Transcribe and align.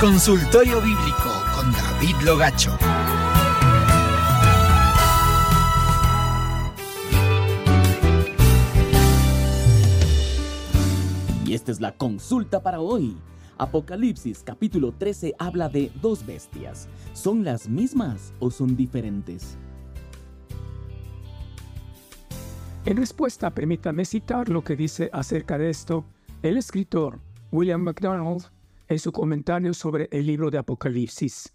Consultorio 0.00 0.80
Bíblico 0.80 1.28
con 1.56 1.72
David 1.72 2.14
Logacho. 2.24 2.70
Y 11.44 11.52
esta 11.52 11.72
es 11.72 11.80
la 11.80 11.96
consulta 11.96 12.62
para 12.62 12.78
hoy. 12.78 13.16
Apocalipsis 13.58 14.44
capítulo 14.44 14.92
13 14.92 15.34
habla 15.36 15.68
de 15.68 15.90
dos 16.00 16.24
bestias. 16.24 16.86
¿Son 17.12 17.42
las 17.42 17.68
mismas 17.68 18.32
o 18.38 18.52
son 18.52 18.76
diferentes? 18.76 19.58
En 22.84 22.98
respuesta, 22.98 23.50
permítame 23.50 24.04
citar 24.04 24.48
lo 24.48 24.62
que 24.62 24.76
dice 24.76 25.10
acerca 25.12 25.58
de 25.58 25.70
esto 25.70 26.04
el 26.44 26.56
escritor 26.56 27.18
William 27.50 27.80
MacDonald 27.80 28.57
en 28.88 28.98
su 28.98 29.12
comentario 29.12 29.74
sobre 29.74 30.08
el 30.10 30.26
libro 30.26 30.50
de 30.50 30.58
Apocalipsis. 30.58 31.54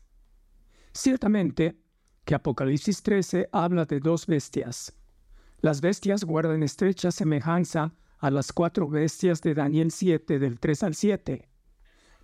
Ciertamente 0.93 1.79
que 2.23 2.35
Apocalipsis 2.35 3.01
13 3.01 3.49
habla 3.51 3.85
de 3.85 3.99
dos 3.99 4.27
bestias. 4.27 4.95
Las 5.59 5.81
bestias 5.81 6.23
guardan 6.23 6.63
estrecha 6.63 7.11
semejanza 7.11 7.95
a 8.19 8.29
las 8.29 8.53
cuatro 8.53 8.87
bestias 8.87 9.41
de 9.41 9.53
Daniel 9.53 9.91
7 9.91 10.39
del 10.39 10.59
3 10.59 10.83
al 10.83 10.95
7. 10.95 11.49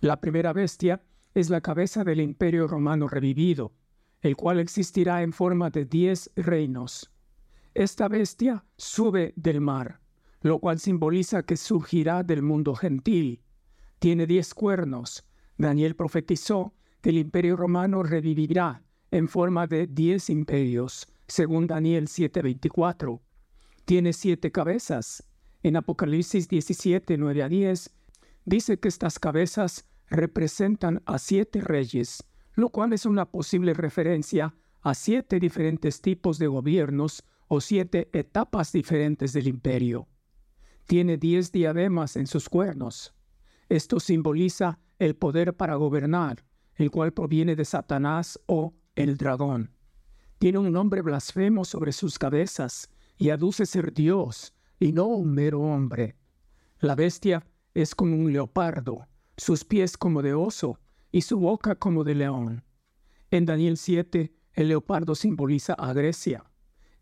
La 0.00 0.20
primera 0.20 0.52
bestia 0.52 1.02
es 1.34 1.50
la 1.50 1.60
cabeza 1.60 2.04
del 2.04 2.20
imperio 2.20 2.66
romano 2.66 3.08
revivido, 3.08 3.72
el 4.20 4.36
cual 4.36 4.60
existirá 4.60 5.22
en 5.22 5.32
forma 5.32 5.70
de 5.70 5.84
diez 5.84 6.30
reinos. 6.36 7.10
Esta 7.74 8.08
bestia 8.08 8.64
sube 8.76 9.32
del 9.36 9.60
mar, 9.60 10.00
lo 10.40 10.58
cual 10.58 10.78
simboliza 10.78 11.42
que 11.42 11.56
surgirá 11.56 12.22
del 12.22 12.42
mundo 12.42 12.74
gentil 12.74 13.42
tiene 14.00 14.26
diez 14.26 14.54
cuernos. 14.54 15.24
Daniel 15.58 15.94
profetizó 15.94 16.74
que 17.02 17.10
el 17.10 17.18
imperio 17.18 17.54
romano 17.54 18.02
revivirá 18.02 18.82
en 19.10 19.28
forma 19.28 19.66
de 19.66 19.86
diez 19.86 20.30
imperios, 20.30 21.06
según 21.28 21.66
Daniel 21.66 22.08
7:24. 22.08 23.20
Tiene 23.84 24.12
siete 24.14 24.50
cabezas. 24.50 25.22
En 25.62 25.76
Apocalipsis 25.76 26.48
17, 26.48 27.18
9 27.18 27.42
a 27.42 27.48
10, 27.50 27.90
dice 28.46 28.78
que 28.78 28.88
estas 28.88 29.18
cabezas 29.18 29.86
representan 30.08 31.02
a 31.04 31.18
siete 31.18 31.60
reyes, 31.60 32.24
lo 32.54 32.70
cual 32.70 32.94
es 32.94 33.04
una 33.04 33.26
posible 33.30 33.74
referencia 33.74 34.54
a 34.80 34.94
siete 34.94 35.38
diferentes 35.38 36.00
tipos 36.00 36.38
de 36.38 36.46
gobiernos 36.46 37.22
o 37.48 37.60
siete 37.60 38.08
etapas 38.14 38.72
diferentes 38.72 39.34
del 39.34 39.48
imperio. 39.48 40.08
Tiene 40.86 41.18
diez 41.18 41.52
diademas 41.52 42.16
en 42.16 42.26
sus 42.26 42.48
cuernos. 42.48 43.14
Esto 43.70 44.00
simboliza 44.00 44.80
el 44.98 45.14
poder 45.14 45.56
para 45.56 45.76
gobernar, 45.76 46.44
el 46.74 46.90
cual 46.90 47.12
proviene 47.12 47.54
de 47.54 47.64
Satanás 47.64 48.38
o 48.46 48.74
el 48.96 49.16
dragón. 49.16 49.70
Tiene 50.40 50.58
un 50.58 50.72
nombre 50.72 51.02
blasfemo 51.02 51.64
sobre 51.64 51.92
sus 51.92 52.18
cabezas 52.18 52.90
y 53.16 53.30
aduce 53.30 53.66
ser 53.66 53.94
Dios 53.94 54.54
y 54.80 54.90
no 54.90 55.06
un 55.06 55.32
mero 55.32 55.60
hombre. 55.60 56.16
La 56.80 56.96
bestia 56.96 57.46
es 57.72 57.94
como 57.94 58.16
un 58.16 58.32
leopardo, 58.32 59.06
sus 59.36 59.64
pies 59.64 59.96
como 59.96 60.20
de 60.20 60.34
oso 60.34 60.80
y 61.12 61.22
su 61.22 61.38
boca 61.38 61.76
como 61.76 62.02
de 62.02 62.16
león. 62.16 62.64
En 63.30 63.46
Daniel 63.46 63.76
7, 63.76 64.34
el 64.54 64.68
leopardo 64.68 65.14
simboliza 65.14 65.74
a 65.74 65.92
Grecia. 65.92 66.42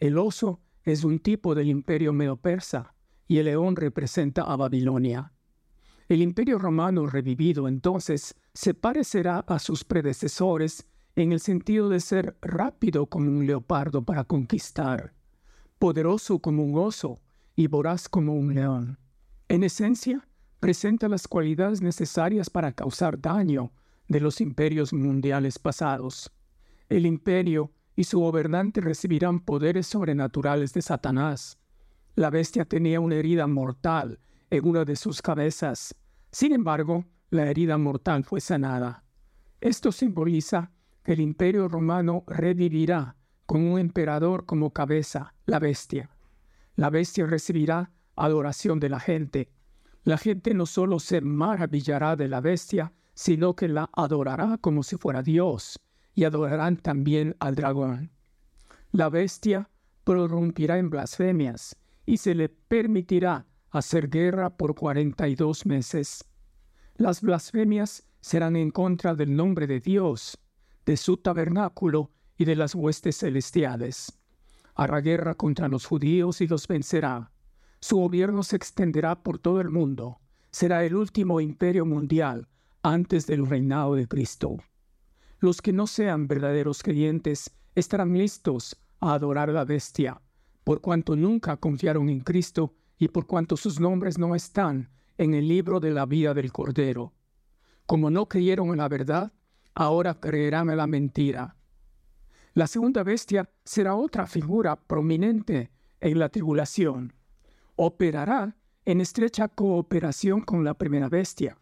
El 0.00 0.18
oso 0.18 0.60
es 0.82 1.02
un 1.02 1.18
tipo 1.18 1.54
del 1.54 1.68
imperio 1.68 2.12
medo-persa 2.12 2.94
y 3.26 3.38
el 3.38 3.46
león 3.46 3.74
representa 3.74 4.42
a 4.42 4.54
Babilonia. 4.56 5.32
El 6.08 6.22
imperio 6.22 6.58
romano 6.58 7.06
revivido 7.06 7.68
entonces 7.68 8.34
se 8.54 8.72
parecerá 8.72 9.40
a 9.40 9.58
sus 9.58 9.84
predecesores 9.84 10.86
en 11.16 11.32
el 11.32 11.40
sentido 11.40 11.90
de 11.90 12.00
ser 12.00 12.38
rápido 12.40 13.06
como 13.06 13.30
un 13.30 13.46
leopardo 13.46 14.02
para 14.02 14.24
conquistar, 14.24 15.12
poderoso 15.78 16.38
como 16.38 16.64
un 16.64 16.78
oso 16.78 17.20
y 17.54 17.66
voraz 17.66 18.08
como 18.08 18.34
un 18.34 18.54
león. 18.54 18.98
En 19.48 19.64
esencia, 19.64 20.26
presenta 20.60 21.08
las 21.08 21.28
cualidades 21.28 21.82
necesarias 21.82 22.48
para 22.48 22.72
causar 22.72 23.20
daño 23.20 23.72
de 24.08 24.20
los 24.20 24.40
imperios 24.40 24.94
mundiales 24.94 25.58
pasados. 25.58 26.32
El 26.88 27.04
imperio 27.04 27.70
y 27.96 28.04
su 28.04 28.20
gobernante 28.20 28.80
recibirán 28.80 29.40
poderes 29.40 29.86
sobrenaturales 29.86 30.72
de 30.72 30.80
Satanás. 30.80 31.58
La 32.14 32.30
bestia 32.30 32.64
tenía 32.64 32.98
una 32.98 33.16
herida 33.16 33.46
mortal 33.46 34.20
en 34.50 34.66
una 34.66 34.84
de 34.84 34.96
sus 34.96 35.22
cabezas. 35.22 35.94
Sin 36.30 36.52
embargo, 36.52 37.04
la 37.30 37.50
herida 37.50 37.78
mortal 37.78 38.24
fue 38.24 38.40
sanada. 38.40 39.04
Esto 39.60 39.92
simboliza 39.92 40.70
que 41.02 41.12
el 41.12 41.20
imperio 41.20 41.68
romano 41.68 42.24
revivirá 42.26 43.16
con 43.46 43.62
un 43.62 43.78
emperador 43.78 44.46
como 44.46 44.72
cabeza, 44.72 45.34
la 45.46 45.58
bestia. 45.58 46.10
La 46.76 46.90
bestia 46.90 47.26
recibirá 47.26 47.90
adoración 48.14 48.78
de 48.78 48.88
la 48.88 49.00
gente. 49.00 49.50
La 50.04 50.18
gente 50.18 50.54
no 50.54 50.66
solo 50.66 50.98
se 51.00 51.20
maravillará 51.20 52.14
de 52.16 52.28
la 52.28 52.40
bestia, 52.40 52.92
sino 53.14 53.56
que 53.56 53.68
la 53.68 53.90
adorará 53.94 54.58
como 54.58 54.82
si 54.82 54.96
fuera 54.96 55.22
Dios, 55.22 55.80
y 56.14 56.24
adorarán 56.24 56.76
también 56.76 57.36
al 57.40 57.54
dragón. 57.54 58.10
La 58.92 59.08
bestia 59.08 59.70
prorrumpirá 60.04 60.78
en 60.78 60.88
blasfemias, 60.88 61.76
y 62.06 62.18
se 62.18 62.34
le 62.34 62.48
permitirá 62.48 63.44
hacer 63.70 64.08
guerra 64.08 64.56
por 64.56 64.74
cuarenta 64.74 65.28
y 65.28 65.34
dos 65.34 65.66
meses. 65.66 66.24
Las 66.96 67.20
blasfemias 67.20 68.04
serán 68.20 68.56
en 68.56 68.70
contra 68.70 69.14
del 69.14 69.36
nombre 69.36 69.66
de 69.66 69.80
Dios, 69.80 70.38
de 70.84 70.96
su 70.96 71.18
tabernáculo 71.18 72.10
y 72.36 72.44
de 72.44 72.56
las 72.56 72.74
huestes 72.74 73.18
celestiales. 73.18 74.18
Hará 74.74 75.00
guerra 75.00 75.34
contra 75.34 75.68
los 75.68 75.86
judíos 75.86 76.40
y 76.40 76.46
los 76.46 76.66
vencerá. 76.66 77.30
Su 77.80 77.96
gobierno 77.96 78.42
se 78.42 78.56
extenderá 78.56 79.22
por 79.22 79.38
todo 79.38 79.60
el 79.60 79.70
mundo. 79.70 80.20
Será 80.50 80.84
el 80.84 80.94
último 80.94 81.40
imperio 81.40 81.84
mundial 81.84 82.48
antes 82.82 83.26
del 83.26 83.46
reinado 83.46 83.94
de 83.94 84.08
Cristo. 84.08 84.56
Los 85.40 85.62
que 85.62 85.72
no 85.72 85.86
sean 85.86 86.26
verdaderos 86.26 86.82
creyentes 86.82 87.50
estarán 87.74 88.16
listos 88.16 88.76
a 89.00 89.14
adorar 89.14 89.50
la 89.50 89.64
bestia, 89.64 90.20
por 90.64 90.80
cuanto 90.80 91.14
nunca 91.14 91.56
confiaron 91.56 92.08
en 92.08 92.20
Cristo 92.20 92.74
y 92.98 93.08
por 93.08 93.26
cuanto 93.26 93.56
sus 93.56 93.80
nombres 93.80 94.18
no 94.18 94.34
están 94.34 94.90
en 95.16 95.34
el 95.34 95.48
libro 95.48 95.80
de 95.80 95.90
la 95.90 96.06
vida 96.06 96.34
del 96.34 96.52
Cordero. 96.52 97.12
Como 97.86 98.10
no 98.10 98.26
creyeron 98.26 98.70
en 98.70 98.78
la 98.78 98.88
verdad, 98.88 99.32
ahora 99.74 100.14
creerán 100.20 100.70
en 100.70 100.76
la 100.76 100.86
mentira. 100.86 101.56
La 102.54 102.66
segunda 102.66 103.02
bestia 103.02 103.48
será 103.64 103.94
otra 103.94 104.26
figura 104.26 104.76
prominente 104.76 105.70
en 106.00 106.18
la 106.18 106.28
tribulación. 106.28 107.12
Operará 107.76 108.56
en 108.84 109.00
estrecha 109.00 109.48
cooperación 109.48 110.40
con 110.40 110.64
la 110.64 110.74
primera 110.74 111.08
bestia, 111.08 111.58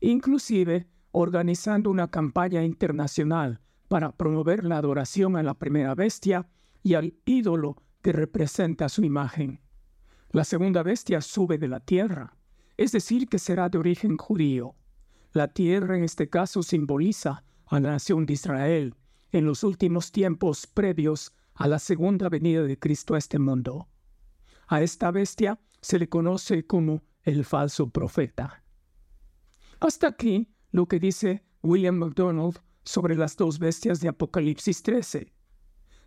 inclusive 0.00 0.86
organizando 1.10 1.90
una 1.90 2.08
campaña 2.08 2.62
internacional 2.62 3.60
para 3.88 4.12
promover 4.12 4.64
la 4.64 4.78
adoración 4.78 5.36
a 5.36 5.42
la 5.42 5.54
primera 5.54 5.94
bestia 5.94 6.48
y 6.82 6.94
al 6.94 7.14
ídolo 7.24 7.76
que 8.02 8.12
representa 8.12 8.88
su 8.88 9.04
imagen. 9.04 9.60
La 10.36 10.44
segunda 10.44 10.82
bestia 10.82 11.22
sube 11.22 11.56
de 11.56 11.66
la 11.66 11.80
tierra, 11.80 12.36
es 12.76 12.92
decir, 12.92 13.26
que 13.26 13.38
será 13.38 13.70
de 13.70 13.78
origen 13.78 14.18
judío. 14.18 14.74
La 15.32 15.48
tierra 15.48 15.96
en 15.96 16.04
este 16.04 16.28
caso 16.28 16.62
simboliza 16.62 17.42
a 17.64 17.80
la 17.80 17.92
nación 17.92 18.26
de 18.26 18.34
Israel 18.34 18.94
en 19.32 19.46
los 19.46 19.64
últimos 19.64 20.12
tiempos 20.12 20.66
previos 20.66 21.32
a 21.54 21.66
la 21.68 21.78
segunda 21.78 22.28
venida 22.28 22.64
de 22.64 22.78
Cristo 22.78 23.14
a 23.14 23.18
este 23.18 23.38
mundo. 23.38 23.88
A 24.66 24.82
esta 24.82 25.10
bestia 25.10 25.58
se 25.80 25.98
le 25.98 26.10
conoce 26.10 26.66
como 26.66 27.02
el 27.22 27.42
falso 27.46 27.88
profeta. 27.88 28.62
Hasta 29.80 30.08
aquí 30.08 30.50
lo 30.70 30.86
que 30.86 31.00
dice 31.00 31.46
William 31.62 31.96
MacDonald 31.96 32.60
sobre 32.84 33.16
las 33.16 33.38
dos 33.38 33.58
bestias 33.58 34.02
de 34.02 34.08
Apocalipsis 34.08 34.82
13. 34.82 35.32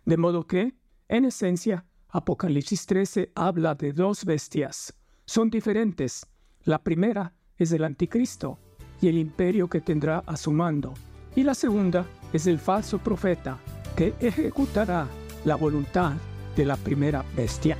De 0.04 0.16
modo 0.16 0.46
que, 0.46 0.78
en 1.08 1.24
esencia, 1.24 1.84
Apocalipsis 2.12 2.86
13 2.86 3.32
habla 3.34 3.74
de 3.74 3.92
dos 3.92 4.24
bestias. 4.24 4.94
Son 5.26 5.48
diferentes. 5.48 6.26
La 6.64 6.82
primera 6.82 7.32
es 7.56 7.72
el 7.72 7.84
anticristo 7.84 8.58
y 9.00 9.08
el 9.08 9.18
imperio 9.18 9.68
que 9.68 9.80
tendrá 9.80 10.24
a 10.26 10.36
su 10.36 10.50
mando. 10.50 10.94
Y 11.36 11.44
la 11.44 11.54
segunda 11.54 12.04
es 12.32 12.46
el 12.46 12.58
falso 12.58 12.98
profeta 12.98 13.58
que 13.96 14.14
ejecutará 14.20 15.06
la 15.44 15.54
voluntad 15.54 16.14
de 16.56 16.64
la 16.64 16.76
primera 16.76 17.24
bestia. 17.36 17.78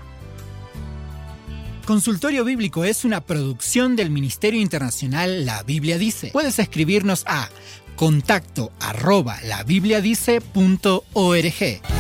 Consultorio 1.85 2.45
Bíblico 2.45 2.85
es 2.85 3.05
una 3.05 3.21
producción 3.21 3.97
del 3.97 4.11
Ministerio 4.11 4.61
Internacional 4.61 5.45
La 5.45 5.65
Biblia 5.65 5.99
Dice. 5.99 6.31
Puedes 6.33 6.61
escribirnos 6.61 7.25
a 7.27 7.49
contacto 7.97 8.71
arroba 8.79 9.41
labibliadice.org. 9.43 12.00